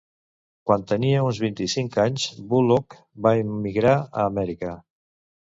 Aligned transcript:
Quan 0.69 0.85
tenia 0.91 1.19
uns 1.31 1.41
vint-i-cinc 1.43 1.97
anys, 2.05 2.25
Bullock 2.55 2.97
va 3.27 3.35
immigrar 3.43 3.95
a 4.01 4.27
Amèrica. 4.33 4.75